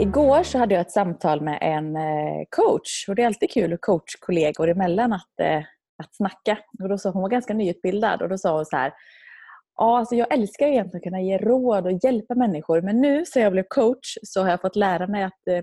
Igår 0.00 0.42
så 0.42 0.58
hade 0.58 0.74
jag 0.74 0.80
ett 0.80 0.90
samtal 0.90 1.40
med 1.40 1.58
en 1.62 1.96
eh, 1.96 2.44
coach 2.50 3.08
och 3.08 3.14
det 3.14 3.22
är 3.22 3.26
alltid 3.26 3.50
kul 3.50 3.78
coachkollegor 3.80 4.68
emellan 4.68 5.12
att, 5.12 5.40
eh, 5.40 5.62
att 6.02 6.14
snacka. 6.14 6.58
Och 6.82 6.88
då 6.88 6.98
sa, 6.98 7.10
hon 7.10 7.22
var 7.22 7.28
ganska 7.28 7.54
nyutbildad 7.54 8.22
och 8.22 8.28
då 8.28 8.38
sa 8.38 8.56
hon 8.56 8.66
så 8.66 8.76
här 8.76 8.92
Ja, 9.76 9.98
alltså 9.98 10.14
jag 10.14 10.32
älskar 10.32 10.66
egentligen 10.66 10.98
att 10.98 11.04
kunna 11.04 11.20
ge 11.20 11.38
råd 11.38 11.86
och 11.86 11.98
hjälpa 12.04 12.34
människor 12.34 12.82
men 12.82 13.00
nu 13.00 13.26
sen 13.26 13.42
jag 13.42 13.52
blev 13.52 13.64
coach 13.68 14.16
så 14.22 14.42
har 14.42 14.50
jag 14.50 14.60
fått 14.60 14.76
lära 14.76 15.06
mig 15.06 15.22
att 15.22 15.48
eh, 15.50 15.60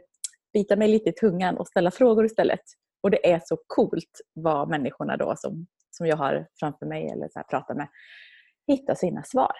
bita 0.53 0.75
mig 0.75 0.87
lite 0.87 1.09
i 1.09 1.13
tungan 1.13 1.57
och 1.57 1.67
ställa 1.67 1.91
frågor 1.91 2.25
istället. 2.25 2.63
Och 3.03 3.11
det 3.11 3.31
är 3.31 3.41
så 3.45 3.57
coolt 3.67 4.21
vad 4.33 4.69
människorna 4.69 5.17
då 5.17 5.33
som, 5.37 5.67
som 5.91 6.07
jag 6.07 6.17
har 6.17 6.47
framför 6.59 6.85
mig 6.85 7.09
eller 7.09 7.27
så 7.27 7.39
här, 7.39 7.43
pratar 7.43 7.75
med 7.75 7.87
hittar 8.67 8.95
sina 8.95 9.23
svar. 9.23 9.51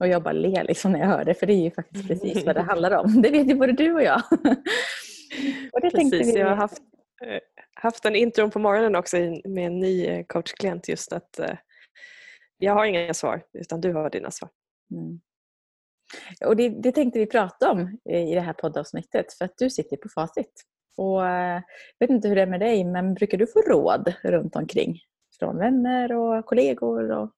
Och 0.00 0.08
jag 0.08 0.22
bara 0.22 0.32
ler 0.32 0.64
liksom 0.64 0.92
när 0.92 1.00
jag 1.00 1.06
hör 1.06 1.24
det 1.24 1.34
för 1.34 1.46
det 1.46 1.52
är 1.52 1.62
ju 1.62 1.70
faktiskt 1.70 2.08
precis 2.08 2.46
vad 2.46 2.56
det 2.56 2.62
handlar 2.68 2.90
om. 2.90 3.22
Det 3.22 3.30
vet 3.30 3.48
ju 3.48 3.54
både 3.54 3.72
du 3.72 3.92
och 3.94 4.02
jag. 4.02 4.22
och 5.72 5.80
det 5.80 5.90
precis, 5.90 6.34
vi... 6.34 6.38
jag 6.38 6.48
har 6.48 6.56
haft, 6.56 6.82
eh, 7.24 7.40
haft 7.74 8.04
en 8.04 8.16
intro 8.16 8.50
på 8.50 8.58
morgonen 8.58 8.96
också 8.96 9.16
med 9.44 9.66
en 9.66 9.78
ny 9.78 10.06
eh, 10.06 10.24
coachklient 10.26 10.88
just 10.88 11.12
att 11.12 11.38
eh, 11.38 11.56
jag 12.58 12.74
har 12.74 12.84
inga 12.84 13.14
svar 13.14 13.42
utan 13.52 13.80
du 13.80 13.92
har 13.92 14.10
dina 14.10 14.30
svar. 14.30 14.50
Mm. 14.90 15.20
Och 16.44 16.56
det, 16.56 16.68
det, 16.68 16.92
tänkte 16.92 17.18
vi 17.18 17.26
prata 17.26 17.70
om 17.70 17.98
i 18.10 18.34
det 18.34 18.40
här 18.40 18.52
poddavsnittet 18.52 19.32
för 19.32 19.44
att 19.44 19.54
du 19.58 19.70
sitter 19.70 19.96
på 19.96 20.08
facit. 20.08 20.64
Och 20.96 21.22
jag 21.22 21.62
vet 22.00 22.10
inte 22.10 22.28
hur 22.28 22.36
det 22.36 22.42
är 22.42 22.46
med 22.46 22.60
dig 22.60 22.84
men 22.84 23.14
brukar 23.14 23.38
du 23.38 23.46
få 23.46 23.60
råd 23.60 24.14
runt 24.22 24.56
omkring? 24.56 24.98
Från 25.38 25.58
vänner 25.58 26.12
och 26.12 26.46
kollegor 26.46 27.10
och 27.10 27.30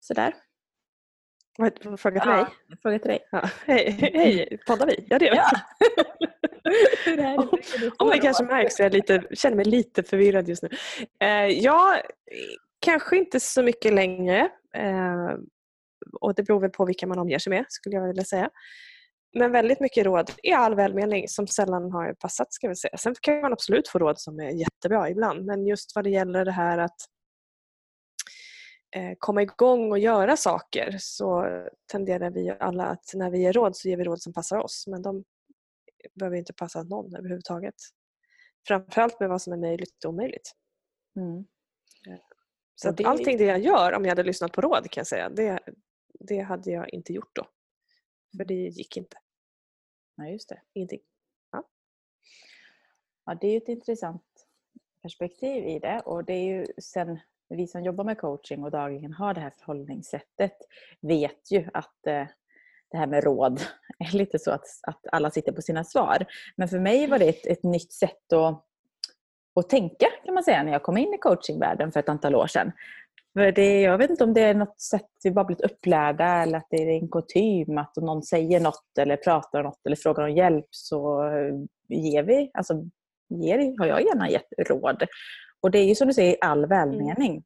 sådär? 0.00 0.34
Fråga 1.98 2.20
till 2.20 2.30
mig? 2.30 2.46
Ja, 2.68 2.76
fråga 2.82 2.98
till 2.98 3.08
dig. 3.08 3.28
Ja. 3.30 3.48
Hej, 3.66 3.90
hej, 4.14 4.58
poddar 4.66 4.86
vi? 4.86 5.06
Ja 5.08 5.18
det 5.18 5.24
gör 5.24 5.32
vi. 5.32 5.38
Ja. 5.38 7.36
om, 7.38 7.58
om 7.98 8.10
det 8.10 8.18
kanske 8.18 8.44
märks 8.44 8.78
jag 8.78 8.92
lite, 8.92 9.22
känner 9.32 9.56
mig 9.56 9.64
lite 9.64 10.02
förvirrad 10.02 10.48
just 10.48 10.62
nu. 10.62 10.68
Eh, 11.20 11.46
ja, 11.46 11.96
kanske 12.80 13.16
inte 13.16 13.40
så 13.40 13.62
mycket 13.62 13.92
längre. 13.92 14.38
Eh, 14.74 15.34
och 16.20 16.34
det 16.34 16.42
beror 16.42 16.60
väl 16.60 16.70
på 16.70 16.84
vilka 16.84 17.06
man 17.06 17.18
omger 17.18 17.38
sig 17.38 17.50
med 17.50 17.64
skulle 17.68 17.96
jag 17.96 18.06
vilja 18.06 18.24
säga. 18.24 18.50
Men 19.38 19.52
väldigt 19.52 19.80
mycket 19.80 20.06
råd 20.06 20.30
i 20.42 20.52
all 20.52 20.74
välmening 20.74 21.28
som 21.28 21.46
sällan 21.46 21.92
har 21.92 22.14
passat. 22.14 22.52
Ska 22.52 22.68
vi 22.68 22.76
säga. 22.76 22.96
Sen 22.96 23.14
kan 23.20 23.40
man 23.40 23.52
absolut 23.52 23.88
få 23.88 23.98
råd 23.98 24.18
som 24.18 24.40
är 24.40 24.50
jättebra 24.50 25.10
ibland 25.10 25.44
men 25.46 25.66
just 25.66 25.92
vad 25.94 26.04
det 26.04 26.10
gäller 26.10 26.44
det 26.44 26.52
här 26.52 26.78
att 26.78 26.96
komma 29.18 29.42
igång 29.42 29.92
och 29.92 29.98
göra 29.98 30.36
saker 30.36 30.96
så 30.98 31.46
tenderar 31.92 32.30
vi 32.30 32.50
alla 32.60 32.86
att 32.86 33.12
när 33.14 33.30
vi 33.30 33.38
ger 33.38 33.52
råd 33.52 33.76
så 33.76 33.88
ger 33.88 33.96
vi 33.96 34.04
råd 34.04 34.22
som 34.22 34.32
passar 34.32 34.58
oss 34.58 34.84
men 34.86 35.02
de 35.02 35.24
behöver 36.14 36.36
inte 36.36 36.52
passa 36.52 36.82
någon 36.82 37.14
överhuvudtaget. 37.16 37.74
Framförallt 38.66 39.20
med 39.20 39.28
vad 39.28 39.42
som 39.42 39.52
är 39.52 39.56
möjligt 39.56 40.04
och 40.04 40.10
omöjligt. 40.10 40.52
Mm. 41.16 41.38
Eh, 42.08 42.20
så 42.74 42.88
att 42.88 42.96
det... 42.96 43.04
allting 43.04 43.38
det 43.38 43.44
jag 43.44 43.60
gör, 43.60 43.92
om 43.92 44.04
jag 44.04 44.10
hade 44.10 44.22
lyssnat 44.22 44.52
på 44.52 44.60
råd 44.60 44.90
kan 44.90 45.00
jag 45.00 45.06
säga, 45.06 45.28
det, 45.28 45.60
det 46.20 46.38
hade 46.38 46.70
jag 46.70 46.94
inte 46.94 47.12
gjort 47.12 47.36
då. 47.36 47.46
För 48.36 48.44
det 48.44 48.54
gick 48.54 48.96
inte. 48.96 49.16
Nej, 50.16 50.32
just 50.32 50.48
det. 50.48 50.62
Ingenting. 50.72 51.00
Ja. 51.52 51.68
ja, 53.24 53.34
det 53.40 53.46
är 53.46 53.56
ett 53.56 53.68
intressant 53.68 54.24
perspektiv 55.02 55.64
i 55.64 55.78
det 55.78 56.00
och 56.00 56.24
det 56.24 56.32
är 56.32 56.44
ju 56.44 56.66
sen 56.82 57.18
vi 57.56 57.66
som 57.66 57.82
jobbar 57.82 58.04
med 58.04 58.18
coaching 58.18 58.64
och 58.64 58.70
dagligen 58.70 59.12
har 59.12 59.34
det 59.34 59.40
här 59.40 59.52
förhållningssättet 59.58 60.56
vet 61.00 61.50
ju 61.50 61.68
att 61.74 62.06
eh, 62.06 62.26
det 62.90 62.98
här 62.98 63.06
med 63.06 63.24
råd 63.24 63.60
är 63.98 64.16
lite 64.16 64.38
så 64.38 64.50
att, 64.50 64.64
att 64.82 65.00
alla 65.12 65.30
sitter 65.30 65.52
på 65.52 65.62
sina 65.62 65.84
svar. 65.84 66.26
Men 66.56 66.68
för 66.68 66.78
mig 66.78 67.06
var 67.06 67.18
det 67.18 67.28
ett, 67.28 67.46
ett 67.46 67.62
nytt 67.62 67.92
sätt 67.92 68.32
att, 68.32 68.64
att 69.60 69.68
tänka 69.68 70.06
kan 70.24 70.34
man 70.34 70.44
säga 70.44 70.62
när 70.62 70.72
jag 70.72 70.82
kom 70.82 70.96
in 70.96 71.14
i 71.14 71.18
coachingvärlden 71.18 71.92
för 71.92 72.00
ett 72.00 72.08
antal 72.08 72.34
år 72.34 72.46
sedan. 72.46 72.72
För 73.32 73.52
det, 73.52 73.80
jag 73.80 73.98
vet 73.98 74.10
inte 74.10 74.24
om 74.24 74.34
det 74.34 74.40
är 74.40 74.54
något 74.54 74.80
sätt 74.80 75.08
vi 75.24 75.30
bara 75.30 75.44
blivit 75.44 75.64
upplärda 75.64 76.42
eller 76.42 76.58
att 76.58 76.66
det 76.70 76.76
är 76.76 76.88
en 76.88 77.08
kutym 77.08 77.78
att 77.78 77.98
om 77.98 78.04
någon 78.04 78.22
säger 78.22 78.60
något 78.60 78.98
eller 78.98 79.16
pratar 79.16 79.58
om 79.58 79.64
något 79.64 79.86
eller 79.86 79.96
frågar 79.96 80.24
om 80.24 80.30
hjälp 80.30 80.66
så 80.70 81.24
eh, 81.24 81.54
ger 81.88 82.22
vi, 82.22 82.50
alltså 82.54 82.74
ger, 83.28 83.78
har 83.78 83.86
jag 83.86 84.02
gärna 84.02 84.30
gett 84.30 84.48
råd. 84.58 85.06
Och 85.60 85.70
det 85.70 85.78
är 85.78 85.84
ju 85.84 85.94
som 85.94 86.08
du 86.08 86.14
säger 86.14 86.36
all 86.40 86.64
mm. 86.64 86.68
välmening. 86.68 87.44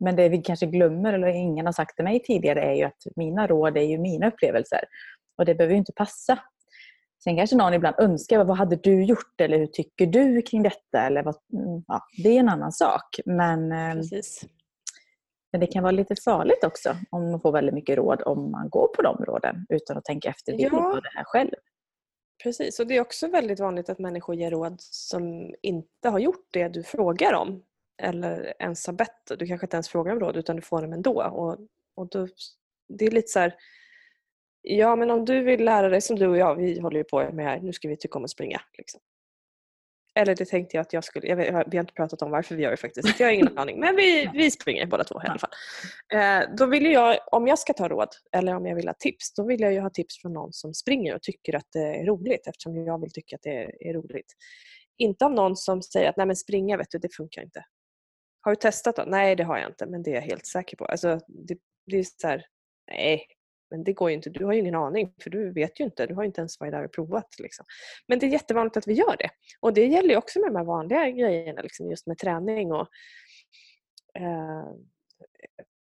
Men 0.00 0.16
det 0.16 0.28
vi 0.28 0.38
kanske 0.38 0.66
glömmer, 0.66 1.12
eller 1.12 1.28
ingen 1.28 1.66
har 1.66 1.72
sagt 1.72 1.96
till 1.96 2.04
mig 2.04 2.22
tidigare, 2.22 2.62
är 2.62 2.74
ju 2.74 2.84
att 2.84 3.02
mina 3.16 3.46
råd 3.46 3.76
är 3.76 3.82
ju 3.82 3.98
mina 3.98 4.28
upplevelser. 4.28 4.80
Och 5.38 5.44
det 5.44 5.54
behöver 5.54 5.72
ju 5.72 5.78
inte 5.78 5.92
passa. 5.92 6.38
Sen 7.24 7.36
kanske 7.36 7.56
någon 7.56 7.74
ibland 7.74 7.96
önskar, 7.98 8.44
vad 8.44 8.56
hade 8.56 8.76
du 8.76 9.04
gjort? 9.04 9.40
Eller 9.40 9.58
hur 9.58 9.66
tycker 9.66 10.06
du 10.06 10.42
kring 10.42 10.62
detta? 10.62 11.00
Eller 11.00 11.22
vad, 11.22 11.34
mm, 11.52 11.84
ja, 11.86 12.00
det 12.22 12.28
är 12.28 12.40
en 12.40 12.48
annan 12.48 12.72
sak. 12.72 13.20
Men, 13.24 13.72
ehm, 13.72 13.96
Precis. 13.96 14.44
men 15.52 15.60
det 15.60 15.66
kan 15.66 15.82
vara 15.82 15.92
lite 15.92 16.16
farligt 16.24 16.64
också 16.64 16.96
om 17.10 17.30
man 17.30 17.40
får 17.40 17.52
väldigt 17.52 17.74
mycket 17.74 17.96
råd 17.96 18.22
om 18.22 18.50
man 18.50 18.68
går 18.68 18.88
på 18.96 19.02
de 19.02 19.24
råden 19.24 19.66
utan 19.68 19.96
att 19.96 20.04
tänka 20.04 20.28
efter, 20.28 20.52
vill 20.52 20.68
ja. 20.72 21.00
det 21.02 21.18
här 21.18 21.24
själv? 21.24 21.50
Precis, 22.42 22.80
och 22.80 22.86
det 22.86 22.96
är 22.96 23.00
också 23.00 23.28
väldigt 23.28 23.60
vanligt 23.60 23.88
att 23.88 23.98
människor 23.98 24.34
ger 24.34 24.50
råd 24.50 24.76
som 24.80 25.54
inte 25.62 26.08
har 26.08 26.18
gjort 26.18 26.46
det 26.50 26.68
du 26.68 26.82
frågar 26.82 27.32
om 27.32 27.62
eller 28.02 28.54
ens 28.58 28.86
har 28.86 28.94
bett. 28.94 29.32
Du 29.38 29.46
kanske 29.46 29.64
inte 29.64 29.76
ens 29.76 29.88
frågar 29.88 30.12
om 30.12 30.20
råd 30.20 30.36
utan 30.36 30.56
du 30.56 30.62
får 30.62 30.82
dem 30.82 30.92
ändå. 30.92 31.22
Och, 31.22 31.58
och 31.94 32.08
då, 32.08 32.28
det 32.88 33.06
är 33.06 33.10
lite 33.10 33.28
så 33.28 33.38
här, 33.38 33.54
ja 34.62 34.96
men 34.96 35.10
om 35.10 35.24
du 35.24 35.42
vill 35.42 35.64
lära 35.64 35.88
dig 35.88 36.00
som 36.00 36.16
du 36.16 36.26
och 36.26 36.38
jag, 36.38 36.54
vi 36.54 36.80
håller 36.80 36.98
ju 36.98 37.04
på 37.04 37.32
med 37.32 37.46
här, 37.46 37.60
nu 37.60 37.72
ska 37.72 37.88
vi 37.88 37.96
tycka 37.96 38.18
om 38.18 38.24
att 38.24 38.30
springa. 38.30 38.60
Liksom. 38.78 39.00
Eller 40.18 40.34
det 40.34 40.44
tänkte 40.44 40.76
jag 40.76 40.82
att 40.82 40.92
jag 40.92 41.04
skulle, 41.04 41.26
jag 41.26 41.36
vet, 41.36 41.66
vi 41.70 41.76
har 41.76 41.84
inte 41.84 41.92
pratat 41.92 42.22
om 42.22 42.30
varför 42.30 42.54
vi 42.54 42.62
gör 42.62 42.70
det 42.70 42.76
faktiskt, 42.76 43.20
jag 43.20 43.26
har 43.26 43.32
ingen 43.32 43.58
aning. 43.58 43.80
Men 43.80 43.96
vi, 43.96 44.30
vi 44.34 44.50
springer 44.50 44.86
båda 44.86 45.04
två 45.04 45.22
i 45.24 45.26
alla 45.26 45.38
fall. 45.38 45.50
Eh, 46.12 46.56
då 46.56 46.66
vill 46.66 46.86
jag, 46.86 47.18
om 47.26 47.46
jag 47.46 47.58
ska 47.58 47.72
ta 47.72 47.88
råd 47.88 48.08
eller 48.32 48.54
om 48.54 48.66
jag 48.66 48.76
vill 48.76 48.88
ha 48.88 48.94
tips, 48.98 49.34
då 49.34 49.46
vill 49.46 49.60
jag 49.60 49.72
ju 49.72 49.80
ha 49.80 49.90
tips 49.90 50.22
från 50.22 50.32
någon 50.32 50.52
som 50.52 50.74
springer 50.74 51.14
och 51.14 51.22
tycker 51.22 51.56
att 51.56 51.66
det 51.72 51.78
är 51.78 52.04
roligt 52.04 52.46
eftersom 52.46 52.84
jag 52.84 53.00
vill 53.00 53.12
tycka 53.12 53.36
att 53.36 53.42
det 53.42 53.56
är, 53.56 53.88
är 53.88 53.94
roligt. 53.94 54.32
Inte 54.98 55.24
av 55.24 55.32
någon 55.32 55.56
som 55.56 55.82
säger 55.82 56.10
att 56.10 56.16
nej 56.16 56.26
men 56.26 56.36
springa 56.36 56.76
vet 56.76 56.90
du, 56.90 56.98
det 56.98 57.14
funkar 57.14 57.42
inte. 57.42 57.64
Har 58.40 58.52
du 58.52 58.56
testat 58.56 58.96
då? 58.96 59.04
Nej 59.06 59.36
det 59.36 59.44
har 59.44 59.58
jag 59.58 59.70
inte 59.70 59.86
men 59.86 60.02
det 60.02 60.10
är 60.10 60.14
jag 60.14 60.22
helt 60.22 60.46
säker 60.46 60.76
på. 60.76 60.84
Alltså, 60.84 61.20
det, 61.28 61.58
det 61.86 61.98
är 61.98 62.04
så 62.04 62.28
här, 62.28 62.44
nej 62.90 63.26
men 63.70 63.84
det 63.84 63.92
går 63.92 64.10
ju 64.10 64.16
inte, 64.16 64.30
du 64.30 64.44
har 64.44 64.52
ju 64.52 64.58
ingen 64.58 64.74
aning 64.74 65.14
för 65.22 65.30
du 65.30 65.52
vet 65.52 65.80
ju 65.80 65.84
inte, 65.84 66.06
du 66.06 66.14
har 66.14 66.24
inte 66.24 66.40
ens 66.40 66.60
varit 66.60 66.72
där 66.72 66.84
och 66.84 66.92
provat. 66.92 67.38
Liksom. 67.38 67.66
Men 68.06 68.18
det 68.18 68.26
är 68.26 68.30
jättevanligt 68.30 68.76
att 68.76 68.88
vi 68.88 68.92
gör 68.92 69.16
det. 69.18 69.30
Och 69.60 69.74
det 69.74 69.86
gäller 69.86 70.10
ju 70.10 70.16
också 70.16 70.40
med 70.40 70.48
de 70.48 70.56
här 70.56 70.64
vanliga 70.64 71.10
grejerna, 71.10 71.62
liksom, 71.62 71.90
just 71.90 72.06
med 72.06 72.18
träning 72.18 72.72
och 72.72 72.88
eh, 74.18 74.64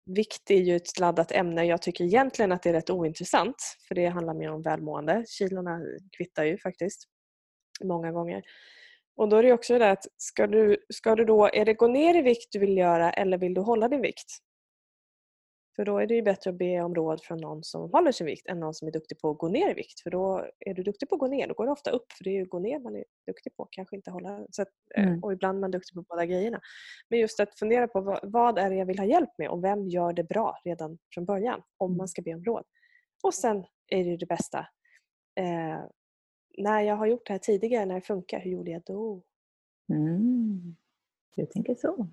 Vikt 0.09 0.51
är 0.51 0.61
ju 0.61 0.75
ett 0.75 0.99
laddat 0.99 1.31
ämne. 1.31 1.65
Jag 1.65 1.81
tycker 1.81 2.03
egentligen 2.03 2.51
att 2.51 2.63
det 2.63 2.69
är 2.69 2.73
rätt 2.73 2.89
ointressant 2.89 3.55
för 3.87 3.95
det 3.95 4.07
handlar 4.07 4.33
mer 4.33 4.51
om 4.51 4.61
välmående. 4.61 5.25
Kilorna 5.27 5.81
kvittar 6.17 6.43
ju 6.43 6.57
faktiskt 6.57 7.03
många 7.83 8.11
gånger. 8.11 8.43
Och 9.17 9.29
då 9.29 9.37
är 9.37 9.43
det 9.43 9.53
också 9.53 9.79
det 9.79 9.91
att 9.91 10.05
ska 10.17 10.47
du, 10.47 10.85
ska 10.93 11.15
du 11.15 11.25
då, 11.25 11.49
är 11.53 11.65
det 11.65 11.73
gå 11.73 11.87
ner 11.87 12.17
i 12.17 12.21
vikt 12.21 12.51
du 12.51 12.59
vill 12.59 12.77
göra 12.77 13.11
eller 13.11 13.37
vill 13.37 13.53
du 13.53 13.61
hålla 13.61 13.87
din 13.87 14.01
vikt? 14.01 14.37
För 15.77 15.85
då 15.85 15.97
är 15.97 16.07
det 16.07 16.13
ju 16.13 16.21
bättre 16.21 16.49
att 16.49 16.57
be 16.57 16.81
om 16.81 16.95
råd 16.95 17.21
från 17.23 17.37
någon 17.37 17.63
som 17.63 17.91
håller 17.91 18.11
sin 18.11 18.27
vikt 18.27 18.47
än 18.47 18.59
någon 18.59 18.73
som 18.73 18.87
är 18.87 18.91
duktig 18.91 19.19
på 19.19 19.29
att 19.29 19.37
gå 19.37 19.47
ner 19.47 19.71
i 19.71 19.73
vikt. 19.73 19.99
För 19.99 20.09
då 20.09 20.45
är 20.59 20.73
du 20.73 20.83
duktig 20.83 21.09
på 21.09 21.15
att 21.15 21.19
gå 21.19 21.27
ner, 21.27 21.47
då 21.47 21.53
går 21.53 21.65
det 21.65 21.71
ofta 21.71 21.91
upp. 21.91 22.11
För 22.11 22.23
det 22.23 22.29
är 22.29 22.33
ju 22.33 22.45
gå 22.45 22.59
ner 22.59 22.79
man 22.79 22.95
är 22.95 23.03
duktig 23.27 23.55
på, 23.55 23.67
kanske 23.71 23.95
inte 23.95 24.11
hålla. 24.11 24.45
Så 24.51 24.61
att, 24.61 24.67
eh, 24.95 25.07
mm. 25.07 25.23
Och 25.23 25.33
ibland 25.33 25.57
är 25.57 25.61
man 25.61 25.71
duktig 25.71 25.95
på 25.95 26.01
båda 26.01 26.25
grejerna. 26.25 26.61
Men 27.09 27.19
just 27.19 27.39
att 27.39 27.59
fundera 27.59 27.87
på 27.87 28.01
vad, 28.01 28.19
vad 28.31 28.57
är 28.57 28.69
det 28.69 28.75
jag 28.75 28.85
vill 28.85 28.99
ha 28.99 29.05
hjälp 29.05 29.29
med 29.37 29.49
och 29.49 29.63
vem 29.63 29.87
gör 29.87 30.13
det 30.13 30.23
bra 30.23 30.59
redan 30.63 30.97
från 31.13 31.25
början 31.25 31.61
om 31.77 31.91
mm. 31.91 31.97
man 31.97 32.07
ska 32.07 32.21
be 32.21 32.33
om 32.33 32.43
råd. 32.43 32.63
Och 33.23 33.33
sen 33.33 33.65
är 33.87 34.03
det 34.03 34.17
det 34.17 34.25
bästa. 34.25 34.59
Eh, 35.39 35.79
när 36.57 36.81
jag 36.81 36.95
har 36.95 37.05
gjort 37.05 37.27
det 37.27 37.33
här 37.33 37.39
tidigare, 37.39 37.85
när 37.85 37.95
det 37.95 38.01
funkar, 38.01 38.39
hur 38.39 38.51
gjorde 38.51 38.71
jag 38.71 38.81
då? 38.85 39.23
Mm. 39.93 40.75
Du 41.35 41.45
tänker 41.45 41.75
så. 41.75 42.07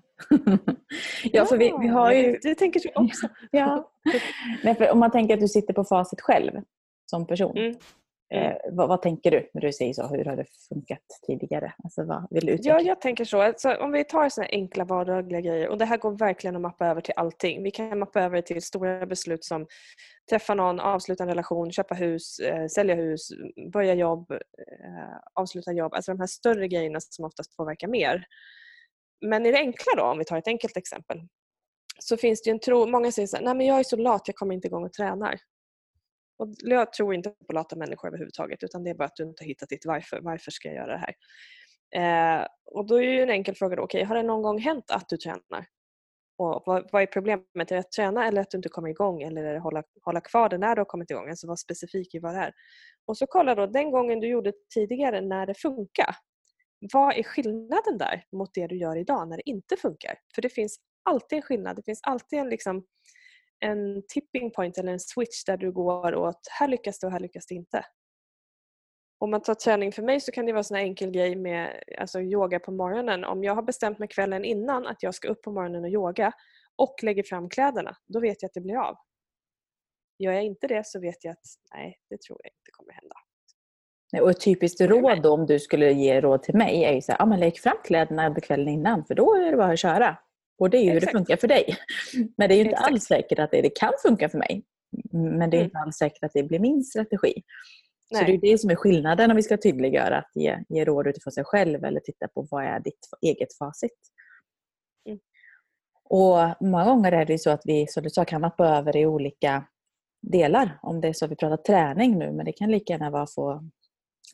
ja, 1.23 1.45
för 1.45 1.57
vi, 1.57 1.73
vi 1.81 1.87
har 1.87 2.11
ju... 2.11 2.39
Du 2.41 2.55
tänker 2.55 2.79
så 2.79 2.89
också. 2.95 3.27
ja. 3.51 3.91
Nej, 4.63 4.75
för 4.75 4.91
om 4.91 4.99
man 4.99 5.11
tänker 5.11 5.33
att 5.33 5.39
du 5.39 5.47
sitter 5.47 5.73
på 5.73 5.83
facit 5.83 6.21
själv 6.21 6.61
som 7.05 7.27
person. 7.27 7.57
Mm. 7.57 7.75
Mm. 8.33 8.51
Eh, 8.51 8.57
vad, 8.71 8.89
vad, 8.89 9.01
tänker 9.01 9.31
du 9.31 9.49
när 9.53 9.61
du 9.61 9.73
säger 9.73 9.93
så? 9.93 10.07
Hur 10.07 10.25
har 10.25 10.35
det 10.35 10.45
funkat 10.69 10.99
tidigare? 11.27 11.73
Alltså, 11.83 12.03
vad 12.03 12.27
vill 12.29 12.45
du 12.45 12.57
ja, 12.61 12.81
jag 12.81 13.01
tänker 13.01 13.25
så. 13.25 13.41
Alltså, 13.41 13.75
om 13.75 13.91
vi 13.91 14.03
tar 14.03 14.29
såna 14.29 14.47
enkla 14.51 14.85
vardagliga 14.85 15.41
grejer 15.41 15.69
och 15.69 15.77
det 15.77 15.85
här 15.85 15.97
går 15.97 16.11
verkligen 16.17 16.55
att 16.55 16.61
mappa 16.61 16.87
över 16.87 17.01
till 17.01 17.13
allting. 17.17 17.63
Vi 17.63 17.71
kan 17.71 17.99
mappa 17.99 18.21
över 18.21 18.41
till 18.41 18.61
stora 18.61 19.05
beslut 19.05 19.43
som 19.45 19.67
träffa 20.29 20.53
någon, 20.53 20.79
avsluta 20.79 21.23
en 21.23 21.29
relation, 21.29 21.71
köpa 21.71 21.95
hus, 21.95 22.39
eh, 22.39 22.67
sälja 22.67 22.95
hus, 22.95 23.29
börja 23.73 23.93
jobb, 23.93 24.31
eh, 24.31 25.17
avsluta 25.33 25.71
jobb. 25.71 25.93
Alltså 25.93 26.11
de 26.11 26.19
här 26.19 26.27
större 26.27 26.67
grejerna 26.67 26.99
som 26.99 27.25
oftast 27.25 27.57
påverkar 27.57 27.87
mer. 27.87 28.25
Men 29.25 29.45
i 29.45 29.51
det 29.51 29.57
enkla 29.57 29.93
då, 29.97 30.03
om 30.03 30.17
vi 30.17 30.25
tar 30.25 30.37
ett 30.37 30.47
enkelt 30.47 30.77
exempel, 30.77 31.21
så 31.99 32.17
finns 32.17 32.41
det 32.41 32.49
ju 32.49 32.51
en 32.51 32.59
tro, 32.59 32.85
många 32.87 33.11
säger 33.11 33.27
så 33.27 33.37
här, 33.37 33.43
nej 33.43 33.55
men 33.55 33.65
jag 33.65 33.79
är 33.79 33.83
så 33.83 33.95
lat, 33.95 34.21
jag 34.25 34.35
kommer 34.35 34.55
inte 34.55 34.67
igång 34.67 34.85
och 34.85 34.93
tränar. 34.93 35.39
Och 36.37 36.47
jag 36.57 36.93
tror 36.93 37.13
inte 37.13 37.29
på 37.47 37.53
lata 37.53 37.75
människor 37.75 38.07
överhuvudtaget 38.07 38.63
utan 38.63 38.83
det 38.83 38.89
är 38.89 38.95
bara 38.95 39.05
att 39.05 39.15
du 39.15 39.23
inte 39.23 39.43
har 39.43 39.47
hittat 39.47 39.69
ditt 39.69 39.85
varför. 39.85 40.19
Varför 40.21 40.51
ska 40.51 40.67
jag 40.67 40.75
göra 40.75 40.91
det 40.91 41.05
här? 41.05 41.15
Eh, 41.95 42.47
och 42.65 42.87
då 42.87 42.95
är 42.95 43.01
ju 43.01 43.23
en 43.23 43.29
enkel 43.29 43.55
fråga 43.55 43.75
då, 43.75 43.83
okej, 43.83 43.99
okay, 43.99 44.07
har 44.07 44.15
det 44.15 44.23
någon 44.23 44.41
gång 44.41 44.59
hänt 44.59 44.91
att 44.91 45.09
du 45.09 45.17
tränar? 45.17 45.67
Och 46.37 46.63
vad, 46.65 46.89
vad, 46.91 47.01
är 47.01 47.05
problemet? 47.05 47.47
Är 47.55 47.65
det 47.65 47.79
att 47.79 47.91
träna 47.91 48.27
eller 48.27 48.41
att 48.41 48.51
du 48.51 48.57
inte 48.57 48.69
kommer 48.69 48.89
igång? 48.89 49.21
Eller 49.21 49.43
är 49.43 49.51
det 49.51 49.57
att 49.57 49.63
hålla, 49.63 49.83
hålla 50.01 50.21
kvar 50.21 50.49
det 50.49 50.57
när 50.57 50.75
du 50.75 50.79
har 50.79 50.85
kommit 50.85 51.11
igång? 51.11 51.29
Alltså 51.29 51.47
vara 51.47 51.57
specifik 51.57 52.15
i 52.15 52.19
vad 52.19 52.33
det 52.35 52.39
är. 52.39 52.53
Och 53.05 53.17
så 53.17 53.27
kolla 53.27 53.55
då 53.55 53.67
den 53.67 53.91
gången 53.91 54.19
du 54.19 54.27
gjorde 54.27 54.53
tidigare 54.73 55.21
när 55.21 55.45
det 55.45 55.53
funkar. 55.53 56.15
Vad 56.93 57.17
är 57.17 57.23
skillnaden 57.23 57.97
där 57.97 58.25
mot 58.31 58.53
det 58.53 58.67
du 58.67 58.77
gör 58.77 58.95
idag 58.95 59.27
när 59.29 59.37
det 59.37 59.49
inte 59.49 59.77
funkar? 59.77 60.19
För 60.35 60.41
det 60.41 60.49
finns 60.49 60.79
alltid 61.03 61.37
en 61.37 61.41
skillnad. 61.41 61.75
Det 61.75 61.83
finns 61.83 61.99
alltid 62.03 62.39
en, 62.39 62.49
liksom, 62.49 62.85
en 63.59 64.03
tipping 64.07 64.51
point 64.51 64.77
eller 64.77 64.91
en 64.91 64.99
switch 64.99 65.43
där 65.45 65.57
du 65.57 65.71
går 65.71 66.15
åt 66.15 66.39
här 66.59 66.67
lyckas 66.67 66.99
det 66.99 67.07
och 67.07 67.13
här 67.13 67.19
lyckas 67.19 67.45
det 67.45 67.55
inte. 67.55 67.85
Om 69.17 69.31
man 69.31 69.41
tar 69.41 69.55
träning 69.55 69.91
för 69.91 70.03
mig 70.03 70.21
så 70.21 70.31
kan 70.31 70.45
det 70.45 70.51
vara 70.51 70.59
en 70.59 70.63
sån 70.63 70.77
enkel 70.77 71.11
grej 71.11 71.35
med 71.35 71.83
alltså 71.97 72.21
yoga 72.21 72.59
på 72.59 72.71
morgonen. 72.71 73.23
Om 73.23 73.43
jag 73.43 73.55
har 73.55 73.61
bestämt 73.61 73.99
mig 73.99 74.07
kvällen 74.07 74.45
innan 74.45 74.87
att 74.87 75.03
jag 75.03 75.15
ska 75.15 75.27
upp 75.27 75.41
på 75.41 75.51
morgonen 75.51 75.83
och 75.83 75.89
yoga 75.89 76.31
och 76.75 76.95
lägger 77.03 77.23
fram 77.23 77.49
kläderna, 77.49 77.97
då 78.07 78.19
vet 78.19 78.41
jag 78.41 78.49
att 78.49 78.53
det 78.53 78.61
blir 78.61 78.77
av. 78.77 78.95
Gör 80.19 80.31
jag 80.31 80.43
inte 80.43 80.67
det 80.67 80.85
så 80.85 80.99
vet 80.99 81.23
jag 81.23 81.31
att 81.31 81.45
nej, 81.73 81.99
det 82.09 82.21
tror 82.21 82.39
jag 82.43 82.51
inte 82.51 82.71
kommer 82.71 82.93
hända. 82.93 83.15
Och 84.21 84.29
ett 84.29 84.41
typiskt 84.41 84.81
råd 84.81 85.21
då, 85.21 85.33
om 85.33 85.45
du 85.45 85.59
skulle 85.59 85.91
ge 85.91 86.21
råd 86.21 86.43
till 86.43 86.55
mig 86.55 86.83
är 86.83 86.93
ju 86.93 87.01
så 87.01 87.11
här, 87.11 87.21
ah, 87.21 87.25
men 87.25 87.39
lägg 87.39 87.59
fram 87.59 87.77
kläderna 87.83 88.35
kvällen 88.35 88.67
innan 88.67 89.05
för 89.05 89.15
då 89.15 89.35
är 89.35 89.51
det 89.51 89.57
bara 89.57 89.73
att 89.73 89.79
köra. 89.79 90.17
Och 90.57 90.69
det 90.69 90.77
är 90.77 90.83
ju 90.83 90.89
Exakt. 90.89 91.03
hur 91.03 91.07
det 91.07 91.17
funkar 91.17 91.37
för 91.37 91.47
dig. 91.47 91.77
Men 92.37 92.49
det 92.49 92.55
är 92.55 92.57
ju 92.57 92.61
inte 92.61 92.71
Exakt. 92.71 92.91
alls 92.91 93.03
säkert 93.03 93.39
att 93.39 93.51
det, 93.51 93.61
det 93.61 93.69
kan 93.69 93.91
funka 94.01 94.29
för 94.29 94.37
mig. 94.37 94.63
Men 95.11 95.49
det 95.49 95.57
är 95.57 95.59
mm. 95.59 95.65
inte 95.65 95.77
alls 95.77 95.95
säkert 95.95 96.23
att 96.23 96.33
det 96.33 96.43
blir 96.43 96.59
min 96.59 96.83
strategi. 96.83 97.43
Nej. 98.11 98.19
Så 98.19 98.25
det 98.25 98.33
är 98.33 98.51
det 98.51 98.57
som 98.57 98.69
är 98.69 98.75
skillnaden 98.75 99.31
om 99.31 99.35
vi 99.35 99.43
ska 99.43 99.57
tydliggöra 99.57 100.17
att 100.17 100.31
ge, 100.35 100.59
ge 100.69 100.85
råd 100.85 101.07
utifrån 101.07 101.31
sig 101.31 101.43
själv 101.43 101.83
eller 101.83 101.99
titta 101.99 102.27
på 102.27 102.47
vad 102.51 102.63
är 102.63 102.79
ditt 102.79 103.09
eget 103.21 103.57
facit. 103.57 103.99
Mm. 105.07 105.19
Och 106.03 106.67
Många 106.67 106.85
gånger 106.85 107.11
är 107.11 107.25
det 107.25 107.39
så 107.39 107.49
att 107.49 107.61
vi 107.65 107.87
som 107.87 108.03
du 108.03 108.09
sa, 108.09 108.25
kan 108.25 108.41
mappa 108.41 108.67
över 108.67 108.97
i 108.97 109.05
olika 109.05 109.63
delar. 110.21 110.79
Om 110.81 111.01
det 111.01 111.07
är 111.07 111.13
så 111.13 111.25
att 111.25 111.31
vi 111.31 111.35
pratar 111.35 111.57
träning 111.57 112.17
nu, 112.17 112.31
men 112.31 112.45
det 112.45 112.51
kan 112.51 112.71
lika 112.71 112.93
gärna 112.93 113.09
vara 113.09 113.23
att 113.23 113.33
få 113.33 113.69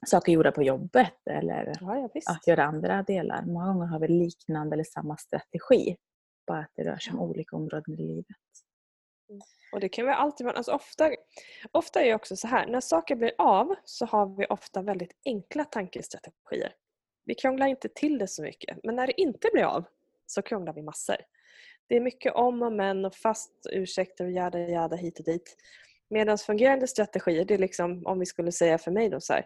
saker 0.05 0.31
gjorda 0.31 0.51
på 0.51 0.63
jobbet 0.63 1.27
eller 1.29 1.73
ja, 1.81 2.09
ja, 2.13 2.21
att 2.25 2.47
göra 2.47 2.63
andra 2.63 3.03
delar. 3.03 3.45
Många 3.45 3.73
gånger 3.73 3.85
har 3.85 3.99
vi 3.99 4.07
liknande 4.07 4.73
eller 4.73 4.83
samma 4.83 5.17
strategi. 5.17 5.97
Bara 6.47 6.59
att 6.59 6.71
det 6.75 6.83
rör 6.83 6.97
sig 6.97 7.13
om 7.13 7.19
olika 7.19 7.55
områden 7.55 7.93
i 7.93 7.97
livet. 7.97 8.25
Och 9.71 9.79
det 9.79 9.89
kan 9.89 10.05
vi 10.05 10.11
alltid 10.11 10.45
vara. 10.45 10.57
Alltså 10.57 10.71
ofta, 10.71 11.11
ofta 11.71 12.01
är 12.01 12.05
det 12.05 12.15
också 12.15 12.35
så 12.35 12.47
här, 12.47 12.67
när 12.67 12.81
saker 12.81 13.15
blir 13.15 13.31
av 13.37 13.75
så 13.85 14.05
har 14.05 14.37
vi 14.37 14.45
ofta 14.45 14.81
väldigt 14.81 15.11
enkla 15.25 15.65
tankestrategier. 15.65 16.75
Vi 17.25 17.35
krånglar 17.35 17.67
inte 17.67 17.89
till 17.89 18.17
det 18.17 18.27
så 18.27 18.41
mycket. 18.41 18.77
Men 18.83 18.95
när 18.95 19.07
det 19.07 19.21
inte 19.21 19.49
blir 19.53 19.63
av 19.63 19.83
så 20.25 20.41
krånglar 20.41 20.73
vi 20.73 20.81
massor. 20.81 21.17
Det 21.87 21.95
är 21.95 22.01
mycket 22.01 22.33
om 22.33 22.61
och 22.61 22.73
men 22.73 23.05
och 23.05 23.15
fast 23.15 23.51
ursäkter 23.71 24.25
och 24.25 24.31
jada 24.31 24.59
jada 24.59 24.95
hit 24.95 25.19
och 25.19 25.25
dit. 25.25 25.55
Medan 26.09 26.37
fungerande 26.37 26.87
strategier, 26.87 27.45
det 27.45 27.53
är 27.53 27.57
liksom 27.57 28.05
om 28.05 28.19
vi 28.19 28.25
skulle 28.25 28.51
säga 28.51 28.77
för 28.77 28.91
mig 28.91 29.09
då 29.09 29.21
så 29.21 29.33
här. 29.33 29.45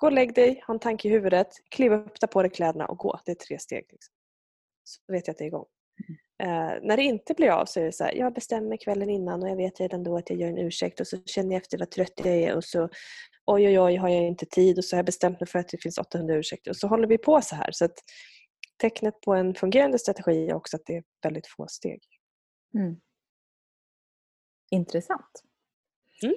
Gå 0.00 0.06
och 0.06 0.12
lägg 0.12 0.34
dig, 0.34 0.62
ha 0.66 0.74
en 0.74 0.80
tanke 0.80 1.08
i 1.08 1.10
huvudet, 1.10 1.48
kliv 1.70 1.92
upp, 1.92 2.20
ta 2.20 2.26
på 2.26 2.42
dig 2.42 2.50
kläderna 2.50 2.86
och 2.86 2.98
gå. 2.98 3.20
Det 3.24 3.30
är 3.30 3.34
tre 3.34 3.58
steg. 3.58 3.84
Liksom. 3.92 4.14
Så 4.84 5.12
vet 5.12 5.26
jag 5.26 5.34
att 5.34 5.38
det 5.38 5.44
är 5.44 5.46
igång. 5.46 5.66
Mm. 6.08 6.20
Eh, 6.42 6.78
när 6.82 6.96
det 6.96 7.02
inte 7.02 7.34
blir 7.34 7.50
av 7.50 7.64
så 7.64 7.80
är 7.80 7.84
det 7.84 7.92
så 7.92 8.04
här, 8.04 8.14
jag 8.14 8.34
bestämmer 8.34 8.76
kvällen 8.76 9.10
innan 9.10 9.42
och 9.42 9.48
jag 9.48 9.56
vet 9.56 9.80
redan 9.80 10.02
då 10.02 10.16
att 10.16 10.30
jag 10.30 10.38
gör 10.38 10.48
en 10.48 10.58
ursäkt 10.58 11.00
och 11.00 11.06
så 11.06 11.22
känner 11.26 11.52
jag 11.52 11.62
efter 11.62 11.78
vad 11.78 11.90
trött 11.90 12.12
jag 12.16 12.26
är 12.26 12.56
och 12.56 12.64
så 12.64 12.88
oj 13.46 13.66
oj 13.66 13.80
oj 13.80 13.96
har 13.96 14.08
jag 14.08 14.26
inte 14.26 14.46
tid 14.46 14.78
och 14.78 14.84
så 14.84 14.96
har 14.96 14.98
jag 14.98 15.06
bestämt 15.06 15.40
mig 15.40 15.46
för 15.46 15.58
att 15.58 15.68
det 15.68 15.82
finns 15.82 15.98
800 15.98 16.34
ursäkter 16.34 16.70
och 16.70 16.76
så 16.76 16.88
håller 16.88 17.08
vi 17.08 17.18
på 17.18 17.40
så 17.42 17.54
här. 17.54 17.72
Så 17.72 17.84
att 17.84 17.98
tecknet 18.80 19.20
på 19.20 19.34
en 19.34 19.54
fungerande 19.54 19.98
strategi 19.98 20.48
är 20.48 20.54
också 20.54 20.76
att 20.76 20.82
det 20.86 20.96
är 20.96 21.04
väldigt 21.22 21.46
få 21.46 21.66
steg. 21.68 22.02
Mm. 22.74 23.00
Intressant. 24.70 25.42
Mm. 26.22 26.34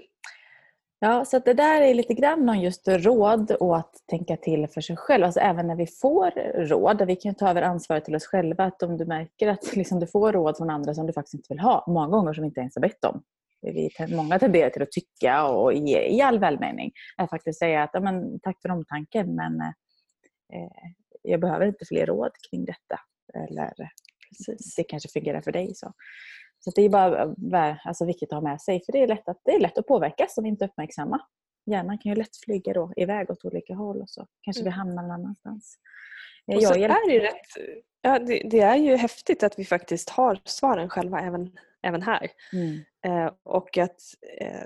Ja, 1.05 1.25
så 1.25 1.39
det 1.39 1.53
där 1.53 1.81
är 1.81 1.93
lite 1.93 2.13
grann 2.13 2.49
om 2.49 2.59
just 2.59 2.87
råd 2.87 3.51
och 3.51 3.77
att 3.77 3.95
tänka 4.09 4.37
till 4.37 4.67
för 4.67 4.81
sig 4.81 4.97
själv. 4.97 5.23
Alltså 5.23 5.39
även 5.39 5.67
när 5.67 5.75
vi 5.75 5.87
får 5.87 6.31
råd, 6.67 7.01
vi 7.01 7.15
kan 7.15 7.35
ta 7.35 7.49
över 7.49 7.61
ansvaret 7.61 8.05
till 8.05 8.15
oss 8.15 8.25
själva. 8.25 8.63
Att 8.63 8.83
om 8.83 8.97
du 8.97 9.05
märker 9.05 9.47
att 9.47 9.75
liksom 9.75 9.99
du 9.99 10.07
får 10.07 10.31
råd 10.31 10.57
från 10.57 10.69
andra 10.69 10.93
som 10.93 11.07
du 11.07 11.13
faktiskt 11.13 11.33
inte 11.33 11.47
vill 11.49 11.59
ha, 11.59 11.85
många 11.87 12.07
gånger 12.07 12.33
som 12.33 12.41
vi 12.41 12.47
inte 12.47 12.59
ens 12.59 12.75
har 12.75 12.81
bett 12.81 13.05
om. 13.05 13.23
Vi, 13.61 13.89
många 14.15 14.39
tenderar 14.39 14.69
till 14.69 14.81
att 14.81 14.91
tycka 14.91 15.47
och 15.47 15.73
ge 15.73 16.01
i 16.01 16.21
all 16.21 16.39
välmening. 16.39 16.91
Att 17.17 17.29
faktiskt 17.29 17.59
säga 17.59 17.83
att 17.83 17.89
ja, 17.93 17.99
men, 17.99 18.39
tack 18.39 18.61
för 18.61 18.71
omtanken 18.71 19.35
men 19.35 19.61
eh, 20.53 20.91
jag 21.21 21.39
behöver 21.39 21.65
inte 21.65 21.85
fler 21.85 22.05
råd 22.05 22.31
kring 22.49 22.65
detta. 22.65 22.99
Eller 23.33 23.73
Precis. 24.29 24.75
det 24.75 24.83
kanske 24.83 25.09
fungerar 25.09 25.41
för 25.41 25.51
dig. 25.51 25.75
Så. 25.75 25.93
Så 26.63 26.71
det 26.75 26.81
är 26.81 26.89
bara 26.89 27.77
alltså, 27.83 28.05
viktigt 28.05 28.33
att 28.33 28.35
ha 28.35 28.49
med 28.49 28.61
sig 28.61 28.81
för 28.85 28.91
det 28.91 29.03
är 29.03 29.07
lätt 29.07 29.29
att, 29.29 29.41
det 29.45 29.51
är 29.51 29.59
lätt 29.59 29.77
att 29.77 29.87
påverkas 29.87 30.37
om 30.37 30.43
vi 30.43 30.49
inte 30.49 30.65
är 30.65 30.69
uppmärksamma. 30.69 31.21
Hjärnan 31.65 31.97
kan 31.97 32.11
ju 32.11 32.15
lätt 32.15 32.37
flyga 32.45 32.73
då 32.73 32.93
iväg 32.95 33.31
åt 33.31 33.45
olika 33.45 33.73
håll 33.75 34.01
och 34.01 34.09
så 34.09 34.27
kanske 34.41 34.61
mm. 34.61 34.71
vi 34.71 34.77
hamnar 34.77 35.01
någon 35.01 35.11
annanstans. 35.11 35.77
Och 36.47 36.63
så 36.63 36.73
är 36.73 36.87
det, 37.07 37.19
rätt, 37.19 37.47
ja, 38.01 38.19
det, 38.19 38.41
det, 38.49 38.59
är 38.59 38.75
ju 38.75 38.95
häftigt 38.95 39.43
att 39.43 39.59
vi 39.59 39.65
faktiskt 39.65 40.09
har 40.09 40.39
svaren 40.45 40.89
själva 40.89 41.21
även, 41.21 41.51
även 41.81 42.01
här. 42.01 42.31
Mm. 42.53 42.79
Eh, 43.05 43.33
och 43.43 43.77
att 43.77 44.01
eh, 44.39 44.63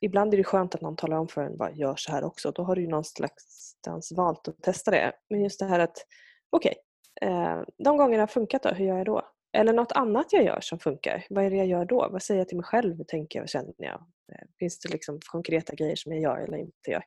ibland 0.00 0.34
är 0.34 0.38
det 0.38 0.44
skönt 0.44 0.74
att 0.74 0.80
någon 0.80 0.96
talar 0.96 1.16
om 1.16 1.28
för 1.28 1.42
en 1.42 1.56
bara 1.56 1.72
gör 1.72 1.96
så 1.96 2.12
här 2.12 2.24
också. 2.24 2.50
Då 2.50 2.62
har 2.62 2.76
du 2.76 2.82
ju 2.82 2.88
någonstans 2.88 4.12
valt 4.16 4.48
att 4.48 4.62
testa 4.62 4.90
det. 4.90 5.12
Men 5.30 5.42
just 5.42 5.60
det 5.60 5.66
här 5.66 5.78
att 5.78 6.06
okej, 6.50 6.74
okay, 7.20 7.30
eh, 7.30 7.62
de 7.84 7.96
gångerna 7.96 8.22
har 8.22 8.26
funkat 8.26 8.62
då, 8.62 8.70
hur 8.70 8.86
gör 8.86 8.96
jag 8.96 9.06
då? 9.06 9.22
Eller 9.52 9.72
något 9.72 9.92
annat 9.92 10.32
jag 10.32 10.44
gör 10.44 10.60
som 10.60 10.78
funkar. 10.78 11.26
Vad 11.30 11.44
är 11.44 11.50
det 11.50 11.56
jag 11.56 11.66
gör 11.66 11.84
då? 11.84 12.08
Vad 12.12 12.22
säger 12.22 12.40
jag 12.40 12.48
till 12.48 12.56
mig 12.56 12.64
själv? 12.64 12.96
Hur 12.96 13.04
tänker 13.04 13.38
jag? 13.38 13.42
Vad 13.42 13.50
känner 13.50 13.74
jag? 13.76 14.06
Eh, 14.32 14.46
finns 14.58 14.78
det 14.78 14.88
liksom 14.88 15.20
konkreta 15.26 15.74
grejer 15.74 15.96
som 15.96 16.12
jag 16.12 16.20
gör 16.20 16.38
eller 16.38 16.58
inte 16.58 16.90
gör? 16.90 17.04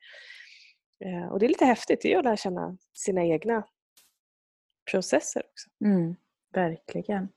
Eh, 1.06 1.32
och 1.32 1.40
det 1.40 1.46
är 1.46 1.48
lite 1.48 1.66
häftigt. 1.66 2.02
Det 2.02 2.14
är 2.14 2.18
att 2.18 2.26
lära 2.26 2.38
känna 2.38 2.78
sina 2.94 3.24
egna 3.24 3.64
processer 4.92 5.44
också. 5.52 5.70
Mm, 5.86 6.16
verkligen. 6.54 7.28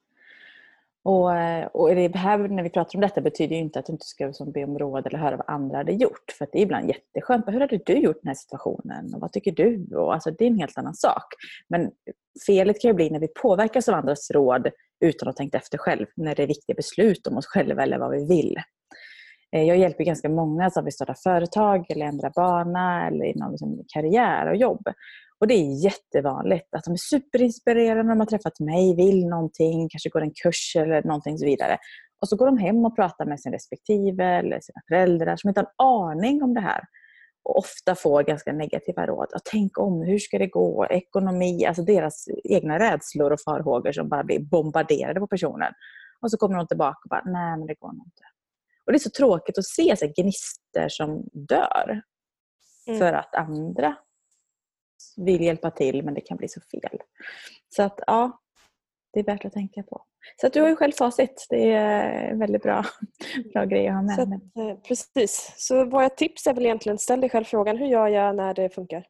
Och, 1.03 1.35
eh, 1.35 1.67
och 1.67 1.95
det 1.95 2.17
här, 2.17 2.39
när 2.39 2.63
vi 2.63 2.71
pratar 2.71 2.97
om 2.97 3.01
detta 3.01 3.21
betyder 3.21 3.57
ju 3.57 3.63
inte 3.63 3.79
att 3.79 3.87
du 3.87 3.93
inte 3.93 4.07
ska 4.07 4.33
be 4.47 4.65
om 4.65 4.79
råd 4.79 5.07
eller 5.07 5.19
höra 5.19 5.37
vad 5.37 5.49
andra 5.49 5.77
hade 5.77 5.93
gjort. 5.93 6.35
För 6.39 6.49
det 6.53 6.59
är 6.59 6.63
ibland 6.63 6.89
jätteskönt. 6.89 7.49
Hur 7.49 7.61
hade 7.61 7.81
du 7.87 7.93
gjort 7.93 8.17
i 8.17 8.21
den 8.23 8.29
här 8.29 8.35
situationen? 8.35 9.15
Och 9.15 9.21
vad 9.21 9.33
tycker 9.33 9.53
du? 9.53 9.97
Och 9.97 10.15
alltså, 10.15 10.31
det 10.31 10.45
är 10.45 10.49
en 10.49 10.59
helt 10.59 10.79
annan 10.79 10.95
sak. 10.95 11.25
Men 11.69 11.91
felet 12.47 12.81
kan 12.81 12.89
ju 12.89 12.95
bli 12.95 13.11
när 13.11 13.21
vi 13.21 13.29
påverkas 13.29 13.89
av 13.89 13.95
andras 13.95 14.31
råd 14.31 14.71
utan 15.01 15.29
att 15.29 15.35
ha 15.35 15.37
tänkt 15.37 15.55
efter 15.55 15.79
själv. 15.79 16.07
När 16.17 16.35
det 16.35 16.43
är 16.43 16.47
viktiga 16.47 16.75
beslut 16.75 17.27
om 17.27 17.37
oss 17.37 17.47
själva 17.47 17.83
eller 17.83 17.99
vad 17.99 18.11
vi 18.11 18.27
vill. 18.27 18.57
Eh, 19.53 19.63
jag 19.63 19.79
hjälper 19.79 20.05
ganska 20.05 20.29
många 20.29 20.71
som 20.71 20.85
vill 20.85 20.93
starta 20.93 21.15
företag 21.15 21.91
eller 21.91 22.07
ändra 22.07 22.31
bana 22.31 23.07
eller 23.07 23.25
inom 23.25 23.51
liksom 23.51 23.85
karriär 23.95 24.51
och 24.51 24.57
jobb. 24.57 24.89
Och 25.41 25.47
Det 25.47 25.55
är 25.55 25.85
jättevanligt 25.85 26.75
att 26.75 26.85
de 26.85 26.93
är 26.93 26.97
superinspirerade 26.97 28.03
när 28.03 28.11
de 28.11 28.21
har 28.21 28.27
träffat 28.27 28.61
mig, 28.61 28.97
vill 28.97 29.27
någonting, 29.27 29.89
kanske 29.89 30.09
går 30.09 30.21
en 30.21 30.33
kurs 30.43 30.77
eller 30.77 31.03
någonting 31.03 31.39
så 31.39 31.45
vidare. 31.45 31.79
Och 32.23 32.29
så 32.29 32.37
går 32.37 32.47
de 32.47 32.59
hem 32.59 32.85
och 32.85 32.97
pratar 32.97 33.27
med 33.27 33.41
sin 33.41 33.53
respektive 33.53 34.25
eller 34.25 34.61
sina 34.61 34.81
föräldrar 34.89 35.37
som 35.37 35.49
inte 35.49 35.61
har 35.61 36.13
en 36.13 36.19
aning 36.19 36.43
om 36.43 36.55
det 36.55 36.61
här. 36.61 36.81
Och 37.47 37.59
ofta 37.59 37.95
får 37.95 38.23
ganska 38.23 38.53
negativa 38.53 39.07
råd. 39.07 39.29
Tänk 39.45 39.79
om, 39.79 40.03
hur 40.03 40.19
ska 40.19 40.39
det 40.39 40.47
gå? 40.47 40.87
Ekonomi, 40.91 41.67
alltså 41.67 41.83
deras 41.83 42.29
egna 42.45 42.79
rädslor 42.79 43.33
och 43.33 43.41
farhågor 43.41 43.93
som 43.93 44.09
bara 44.09 44.25
blir 44.25 44.41
bombarderade 44.41 45.21
på 45.21 45.27
personen. 45.27 45.73
Och 46.21 46.31
så 46.31 46.37
kommer 46.37 46.57
de 46.57 46.67
tillbaka 46.67 46.99
och 47.05 47.09
bara, 47.09 47.23
nej 47.25 47.59
men 47.59 47.67
det 47.67 47.75
går 47.75 47.89
nog 47.89 48.07
inte. 48.07 48.23
Och 48.87 48.93
Det 48.93 48.97
är 48.97 48.99
så 48.99 49.11
tråkigt 49.11 49.59
att 49.59 49.65
se 49.65 49.97
så 49.97 50.13
gnister 50.17 50.89
som 50.89 51.25
dör. 51.33 52.03
Mm. 52.87 52.99
För 52.99 53.13
att 53.13 53.35
andra 53.35 53.97
vill 55.17 55.43
hjälpa 55.43 55.71
till 55.71 56.05
men 56.05 56.15
det 56.15 56.21
kan 56.21 56.37
bli 56.37 56.49
så 56.49 56.61
fel. 56.61 56.99
Så 57.69 57.83
att 57.83 58.01
ja, 58.07 58.41
det 59.17 59.21
är 59.21 59.25
värt 59.25 59.45
att 59.45 59.53
tänka 59.53 59.83
på. 59.83 60.03
Så 60.41 60.47
att 60.47 60.53
du 60.53 60.61
har 60.61 60.69
ju 60.69 60.77
själv 60.77 60.93
facit. 60.93 61.47
Det 61.51 61.73
är 61.73 62.31
en 62.31 62.39
väldigt 62.39 62.63
bra, 62.63 62.85
bra 63.53 63.65
grej 63.65 63.89
att 63.89 63.95
ha 63.95 64.03
med. 64.03 64.15
Så 64.15 64.23
att, 64.23 64.31
eh, 64.31 64.83
precis. 64.89 65.55
Så 65.57 65.85
våra 65.85 66.09
tips 66.09 66.47
är 66.47 66.55
väl 66.55 66.65
egentligen 66.65 66.99
ställ 66.99 67.21
dig 67.21 67.31
själv 67.31 67.45
frågan 67.45 67.77
hur 67.77 67.87
gör 67.87 68.09
jag 68.09 68.37
när 68.37 68.55
det 68.55 68.75
funkar? 68.75 69.07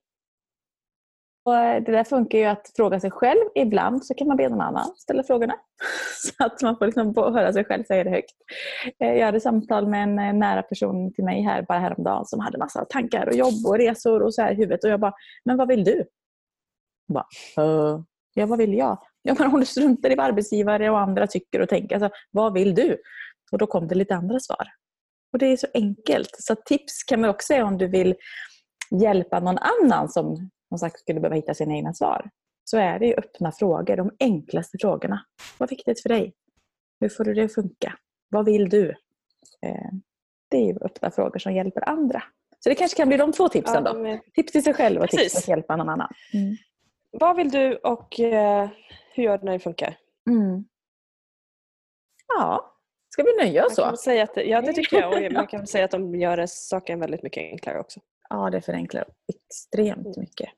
Och 1.45 1.57
eh, 1.57 1.83
det 1.83 1.93
där 1.93 2.05
funkar 2.05 2.39
ju 2.39 2.45
att 2.45 2.73
fråga 2.77 3.01
sig 3.01 3.11
själv. 3.11 3.41
Ibland 3.55 4.07
så 4.07 4.15
kan 4.15 4.29
man 4.29 4.37
be 4.37 4.49
någon 4.49 4.61
annan 4.61 4.97
ställa 4.97 5.23
frågorna. 5.23 5.55
Så 6.23 6.45
att 6.45 6.63
man 6.63 6.79
får 6.79 6.87
liksom 6.87 7.15
höra 7.17 7.53
sig 7.53 7.65
själv 7.65 7.85
säga 7.85 8.05
det 8.05 8.11
högt. 8.11 8.35
Eh, 8.99 9.13
jag 9.13 9.27
hade 9.27 9.41
samtal 9.41 9.89
med 9.89 10.03
en 10.03 10.39
nära 10.39 10.63
person 10.63 11.13
till 11.13 11.25
mig 11.25 11.43
här 11.43 11.63
bara 11.63 11.79
häromdagen 11.79 12.27
som 12.27 12.41
hade 12.41 12.59
massa 12.59 12.85
tankar 12.85 13.27
och 13.27 13.35
jobb 13.35 13.67
och 13.67 13.79
resor 13.79 14.23
och 14.23 14.35
så 14.35 14.43
här 14.43 14.53
i 14.53 14.55
huvudet. 14.55 14.85
Och 14.85 14.91
jag 14.91 15.01
bara, 15.01 15.15
men 15.45 15.57
vad 15.57 15.69
vill 15.69 15.85
du? 15.85 16.05
Jag 17.07 17.15
bara, 17.15 17.65
uh, 17.67 18.03
ja 18.35 18.47
vad 18.47 18.59
vill 18.59 18.75
jag? 18.75 18.99
Ja, 19.27 19.35
men 19.39 19.55
om 19.55 19.61
du 19.61 19.67
struntar 19.67 20.11
i 20.11 20.15
vad 20.15 20.27
arbetsgivare 20.27 20.91
och 20.91 20.99
andra 21.01 21.27
tycker 21.27 21.61
och 21.61 21.69
tänker. 21.69 21.95
Alltså, 21.97 22.11
vad 22.31 22.53
vill 22.53 22.75
du? 22.75 22.99
Och 23.53 23.59
då 23.59 23.67
kom 23.67 23.89
det 23.89 23.95
lite 23.95 24.15
andra 24.15 24.41
svar. 24.41 24.69
Och 25.33 25.39
det 25.39 25.47
är 25.47 25.57
så 25.57 25.67
enkelt. 25.75 26.31
Så 26.39 26.55
tips 26.55 27.05
kan 27.05 27.21
man 27.21 27.31
också 27.31 27.47
säga 27.47 27.65
om 27.65 27.79
du 27.79 27.87
vill 27.87 28.15
hjälpa 29.01 29.41
någon 29.41 29.59
annan 29.59 30.09
som 30.09 30.51
som 30.69 30.79
sagt 30.79 31.01
skulle 31.01 31.21
behöva 31.21 31.37
hitta 31.37 31.55
sina 31.55 31.75
egna 31.75 31.95
svar. 31.95 32.31
Så 32.65 32.79
är 32.79 32.99
det 32.99 33.07
ju 33.07 33.15
öppna 33.15 33.53
frågor, 33.53 33.97
de 33.97 34.11
enklaste 34.21 34.79
frågorna. 34.81 35.25
Vad 35.59 35.67
är 35.67 35.71
viktigt 35.77 36.03
för 36.03 36.09
dig? 36.09 36.33
Hur 37.01 37.09
får 37.09 37.25
du 37.25 37.35
det 37.35 37.43
att 37.45 37.55
funka? 37.55 37.95
Vad 38.29 38.45
vill 38.45 38.69
du? 38.69 38.89
Eh, 39.67 39.91
det 40.51 40.57
är 40.57 40.67
ju 40.67 40.79
öppna 40.81 41.11
frågor 41.11 41.39
som 41.39 41.53
hjälper 41.55 41.89
andra. 41.89 42.23
Så 42.61 42.69
det 42.69 42.75
kanske 42.75 42.97
kan 42.97 43.09
bli 43.09 43.17
de 43.17 43.33
två 43.33 43.49
tipsen 43.49 43.83
Ja, 43.85 43.93
då. 43.93 43.99
men- 43.99 44.21
Tips 44.35 44.53
till 44.53 44.65
sig 44.65 44.75
själv 44.75 45.01
och 45.03 45.09
tips 45.11 45.23
Precis. 45.23 45.33
för 45.33 45.53
att 45.53 45.57
hjälpa 45.59 45.77
någon 45.77 45.89
annan. 45.89 46.09
Mm. 46.35 46.57
Vad 47.13 47.37
vill 47.37 47.51
du 47.51 47.77
och 47.77 48.21
eh, 48.21 48.69
hur 49.17 49.25
gör 49.25 49.39
du 49.39 49.45
när 49.45 49.53
det 49.53 49.59
funkar? 49.59 49.99
Mm. 50.31 50.65
Ja, 52.29 52.77
ska 53.09 53.23
vi 53.23 53.37
nöja 53.37 53.67
oss 53.67 53.75
så? 53.75 53.97
säga 53.97 54.23
att, 54.23 54.37
ja, 54.47 54.61
det 54.61 54.73
tycker 54.73 55.01
jag. 55.01 55.27
Och 55.27 55.33
man 55.33 55.47
kan 55.47 55.67
säga 55.67 55.85
att 55.85 55.91
de 55.91 56.15
gör 56.15 56.47
saken 56.47 57.01
väldigt 57.01 57.23
mycket 57.23 57.43
enklare 57.43 57.81
också. 57.81 58.01
Ja, 58.29 58.51
det 58.51 58.61
förenklar 58.61 59.05
extremt 59.35 60.17
mycket. 60.17 60.49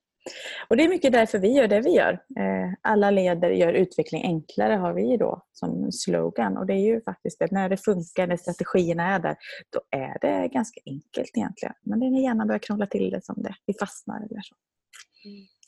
Och 0.69 0.77
det 0.77 0.85
är 0.85 0.88
mycket 0.88 1.12
därför 1.12 1.38
vi 1.38 1.53
gör 1.53 1.69
det 1.69 1.81
vi 1.81 1.91
gör. 1.91 2.12
Eh, 2.12 2.73
Alla 2.83 3.11
leder 3.11 3.50
gör 3.50 3.73
utveckling 3.73 4.23
enklare 4.25 4.75
har 4.75 4.93
vi 4.93 5.17
då 5.17 5.43
som 5.53 5.93
slogan. 5.93 6.57
Och 6.57 6.67
det 6.67 6.73
är 6.73 6.87
ju 6.87 7.00
faktiskt 7.03 7.38
det, 7.38 7.50
när 7.50 7.69
det 7.69 7.77
funkar, 7.77 8.27
när 8.27 8.37
strategierna 8.37 9.15
är 9.15 9.19
där, 9.19 9.37
då 9.71 9.81
är 9.91 10.19
det 10.21 10.49
ganska 10.49 10.81
enkelt 10.87 11.31
egentligen. 11.37 11.75
Men 11.83 12.00
det 12.00 12.07
är 12.07 12.11
när 12.11 12.23
hjärnan 12.23 12.47
börjar 12.47 12.59
krångla 12.59 12.87
till 12.87 13.11
det 13.11 13.25
som 13.25 13.43
det, 13.43 13.55
vi 13.67 13.75
fastnar 13.75 14.17
eller 14.17 14.41
så. 14.43 14.55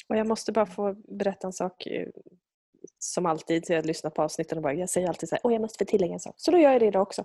Och 0.09 0.17
jag 0.17 0.27
måste 0.27 0.53
bara 0.53 0.67
få 0.67 0.95
berätta 1.19 1.47
en 1.47 1.53
sak. 1.53 1.87
Som 2.99 3.27
alltid, 3.27 3.67
så 3.67 3.73
jag 3.73 3.87
lyssnar 3.87 4.11
på 4.11 4.23
avsnitten 4.23 4.59
och 4.59 4.63
bara, 4.63 4.75
jag 4.75 4.91
säger 4.91 5.09
alltid 5.09 5.29
så 5.29 5.35
här, 5.35 5.41
åh 5.45 5.53
jag 5.53 5.61
måste 5.61 5.85
få 5.85 5.89
tillägga 5.89 6.13
en 6.13 6.21
sak. 6.21 6.35
Så 6.37 6.51
då 6.51 6.59
gör 6.59 6.73
jag 6.73 6.81
det 6.81 6.87
idag 6.87 7.03
också. 7.03 7.25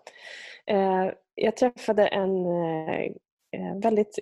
Eh, 0.67 1.11
jag 1.35 1.57
träffade 1.57 2.07
en 2.07 2.45
eh, 2.45 2.99
eh 3.51 3.79
väldigt, 3.83 4.19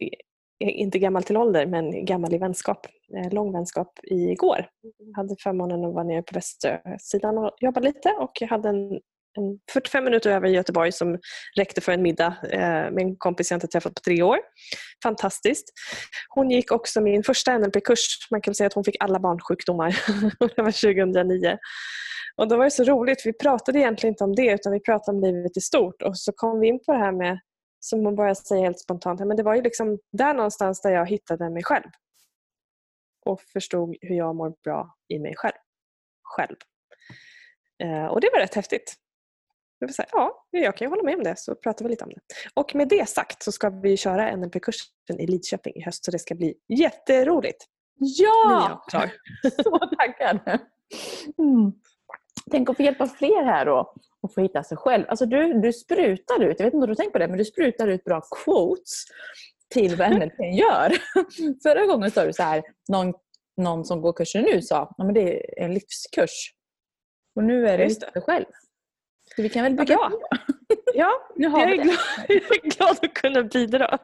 eh, 0.60 0.80
inte 0.80 1.00
gammal 1.00 1.24
till 1.24 1.38
ålder, 1.38 1.66
men 1.66 2.06
gammal 2.06 2.34
i 2.34 2.38
vänskap, 2.38 2.88
eh, 3.18 3.34
lång 3.34 3.54
vänskap 3.54 4.00
igår. 4.04 4.68
Jag 4.98 5.16
hade 5.16 5.36
förmånen 5.40 5.86
att 5.86 5.94
vara 5.94 6.04
nere 6.04 6.22
på 6.22 6.34
västsidan 6.34 7.38
och 7.38 7.52
jobba 7.60 7.80
lite 7.80 8.10
och 8.10 8.32
jag 8.42 8.48
hade 8.48 8.70
en 8.70 9.00
45 9.72 10.04
minuter 10.04 10.32
över 10.32 10.48
i 10.48 10.52
Göteborg 10.52 10.92
som 10.92 11.20
räckte 11.58 11.82
för 11.82 11.92
en 11.92 12.02
middag 12.02 12.38
eh, 12.44 12.60
med 12.92 13.00
en 13.00 13.16
kompis 13.16 13.52
jag 13.52 13.56
inte 13.58 13.68
träffat 13.68 13.94
på 13.94 14.02
tre 14.02 14.22
år. 14.22 14.38
Fantastiskt. 15.04 15.74
Hon 16.30 16.52
gick 16.52 16.72
också 16.72 17.02
min 17.02 17.24
första 17.24 17.58
NLP-kurs. 17.58 18.28
Man 18.32 18.42
kan 18.42 18.56
säga 18.56 18.68
att 18.68 18.74
hon 18.74 18.84
fick 18.84 18.96
alla 19.00 19.20
barnsjukdomar. 19.20 19.90
det 20.56 20.62
var 20.62 20.72
2009. 20.72 21.58
Och 22.36 22.48
då 22.48 22.58
var 22.58 22.63
det 22.63 22.72
så 22.72 22.84
roligt. 22.84 23.25
Vi 23.25 23.34
pratade 23.34 23.80
egentligen 23.80 24.13
inte 24.13 24.24
om 24.24 24.36
det 24.36 24.54
utan 24.54 24.74
vi 24.74 24.80
pratade 24.80 25.18
om 25.18 25.24
livet 25.24 25.58
i 25.58 25.62
stort. 25.62 26.02
Och 26.02 26.18
så 26.18 26.32
kom 26.32 26.60
vi 26.60 26.68
in 26.68 26.80
på 26.86 26.92
det 26.92 27.00
här 27.00 27.12
med, 27.12 27.40
som 27.80 28.06
hon 28.06 28.16
började 28.16 28.36
säga 28.36 28.62
helt 28.62 28.80
spontant, 28.80 29.20
men 29.20 29.38
det 29.38 29.44
var 29.44 29.56
ju 29.56 29.62
liksom 29.62 30.00
där 30.12 30.34
någonstans 30.34 30.82
där 30.82 30.90
jag 30.90 31.10
hittade 31.10 31.50
mig 31.50 31.63
själv. 31.63 31.90
Och 33.25 33.42
förstod 33.42 33.96
hur 34.02 34.16
jag 34.16 34.36
mår 34.36 34.54
bra 34.63 34.96
i 35.08 35.20
mig 35.20 35.34
själv. 35.36 35.54
Själv. 36.24 36.56
Eh, 37.84 38.06
och 38.06 38.22
det 38.22 38.30
var 38.34 38.40
rätt 38.40 38.56
häftigt. 38.56 38.96
Jag 39.84 39.88
vill 39.88 39.96
säga, 39.96 40.08
ja, 40.12 40.46
jag 40.52 40.78
kan 40.78 40.86
ju 40.86 40.90
hålla 40.90 41.04
med 41.04 41.16
om 41.16 41.24
det, 41.24 41.36
så 41.38 41.56
pratar 41.56 41.86
vi 41.86 41.92
lite 41.92 42.04
om 42.04 42.10
det. 42.10 42.22
Och 42.54 42.75
med 42.75 42.88
det 42.88 43.10
sagt 43.10 43.44
så 43.44 43.52
ska 43.52 43.70
vi 43.70 43.98
köra 43.98 44.36
NLP-kursen 44.36 45.20
i 45.20 45.28
Lidköping 45.28 45.75
i 45.75 45.82
höst, 45.82 46.06
så 46.06 46.12
det 46.12 46.20
ska 46.20 46.36
bli 46.36 46.54
jätteroligt. 46.68 47.66
Nu 48.00 48.08
är 48.08 48.13
Ja! 48.24 48.84
jag. 48.92 49.10
Så 49.63 49.80
taggad! 49.80 50.40
Mm. 51.38 51.72
Tänk 52.52 52.70
att 52.70 52.78
få 52.78 52.84
hjälpa 52.84 53.08
fler 53.08 53.44
här 53.44 53.66
då 53.66 53.94
och 54.22 54.34
få 54.34 54.42
hitta 54.42 54.63
sig 54.63 54.78
själv. 54.78 55.06
Alltså 55.08 55.25
du, 55.25 55.54
du 55.62 55.74
sprutar 55.74 56.44
ut, 56.44 56.60
jag 56.60 56.66
vet 56.66 56.74
inte 56.74 56.84
om 56.84 56.90
du 56.90 56.96
tänkt 56.96 57.13
på 57.13 57.20
det, 57.20 57.28
men 57.28 57.38
du 57.38 57.46
sprutar 57.46 57.88
ut 57.88 58.04
bra 58.04 58.22
quotes 58.22 59.04
till 59.70 59.96
vad 59.96 60.12
NLP 60.12 60.40
gör. 60.40 60.94
Förra 61.63 61.86
gången 61.86 62.12
sa 62.12 62.25
du 62.25 62.34
så 62.34 62.44
här, 62.44 62.63
någon, 62.90 63.13
någon 63.58 63.86
som 63.86 64.02
går 64.02 64.13
kursen 64.13 64.44
nu 64.44 64.62
sa 64.62 64.82
att 64.82 65.13
det 65.13 65.62
är 65.62 65.66
en 65.66 65.74
livskurs. 65.74 66.54
Och 67.36 67.44
nu 67.44 67.68
är 67.68 67.78
det 67.78 67.84
Just 67.84 68.04
hitta 68.04 68.12
sig 68.12 68.22
själv. 68.22 68.46
Så 69.36 69.42
vi 69.42 69.50
kan 69.50 69.63
väl 69.63 69.74
bygga 69.74 69.96
bra. 69.96 70.10
på. 70.10 70.20
Ja, 70.96 71.12
Nu 71.36 71.48
har 71.48 71.60
jag 71.60 71.68
vi 71.68 71.78
det. 71.78 71.84
glad, 71.84 71.96
jag 72.28 72.36
är 72.66 72.70
glad 72.78 72.90
att 73.02 73.13
kunna 73.13 73.44
bidra. 73.44 73.98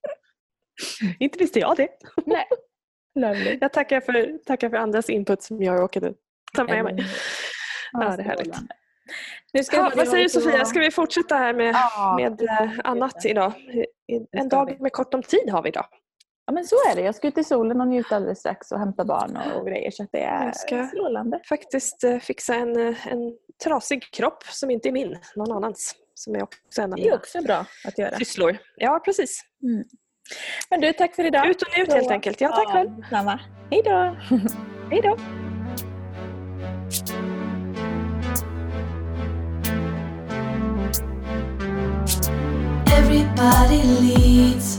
inte 1.20 1.38
visste 1.38 1.58
jag 1.60 1.76
det. 1.76 1.88
Nej. 2.26 2.46
Lovely. 3.14 3.58
Jag 3.60 3.72
tackar 3.72 4.00
för, 4.00 4.38
tackar 4.46 4.70
för 4.70 4.76
andras 4.76 5.10
input 5.10 5.42
som 5.42 5.62
jag 5.62 5.80
råkade 5.80 6.12
ta 6.56 6.64
med 6.64 6.84
mig. 6.84 7.04
Ja, 7.92 7.98
det 8.16 8.22
är 8.22 8.26
härligt. 8.26 8.54
Nu 9.52 9.64
ska 9.64 9.88
vi 9.88 9.96
vad 9.96 10.08
säger 10.08 10.24
och- 10.24 10.30
Sofia, 10.30 10.64
ska 10.64 10.80
vi 10.80 10.90
fortsätta 10.90 11.36
här 11.36 11.54
med, 11.54 11.74
Ja, 11.74 12.16
med 12.20 12.42
eh, 12.42 12.70
annat 12.84 13.24
idag? 13.26 13.52
En 14.32 14.48
dag 14.48 14.80
med 14.80 14.92
kort 14.92 15.14
om 15.14 15.22
tid 15.22 15.50
har 15.50 15.62
vi 15.62 15.68
idag. 15.68 15.86
Ja 16.50 16.54
men 16.54 16.64
så 16.64 16.76
är 16.90 16.96
det. 16.96 17.02
Jag 17.02 17.14
ska 17.14 17.28
ut 17.28 17.38
i 17.38 17.44
solen 17.44 17.80
och 17.80 17.88
njuta 17.88 18.16
alldeles 18.16 18.38
strax 18.38 18.72
och 18.72 18.78
hämta 18.78 19.04
barn 19.04 19.36
och, 19.36 19.60
och 19.60 19.66
grejer. 19.66 19.90
Så 19.90 20.02
att 20.02 20.08
det 20.12 20.20
är 20.22 20.44
Jag 20.46 20.56
ska- 20.56 20.86
strålande. 20.86 21.40
Faktiskt 21.48 22.04
eh, 22.04 22.18
fixa 22.18 22.54
en, 22.54 22.88
eh, 22.88 23.06
en 23.06 23.32
trasig 23.64 24.02
kropp 24.12 24.42
som 24.44 24.70
inte 24.70 24.88
är 24.88 24.92
min, 24.92 25.18
någon 25.36 25.52
annans. 25.52 25.94
Som 26.14 26.34
är 26.34 26.42
också 26.42 26.82
en 26.82 26.92
av 26.92 26.96
Det 26.96 27.02
är 27.02 27.04
mina 27.04 27.16
också 27.16 27.42
bra 27.42 27.64
att 27.84 27.98
göra. 27.98 28.16
sysslor. 28.18 28.56
Ja, 28.76 29.00
precis. 29.04 29.42
Men 30.70 30.80
du, 30.80 30.92
tack 30.92 31.14
för 31.14 31.24
idag. 31.24 31.46
Ut 31.50 31.62
och 31.62 31.68
njut 31.78 31.92
helt 31.92 32.10
enkelt. 32.10 32.40
Ja, 32.40 32.48
tack 32.48 32.72
själv. 32.72 32.90
Samma. 33.10 33.40
Hej 33.70 33.82
då! 33.84 34.16
Hej 34.90 35.00
då. 35.02 35.16
Everybody 42.92 43.82
leads. 44.00 44.78